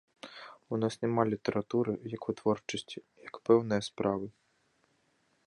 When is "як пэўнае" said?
3.27-3.81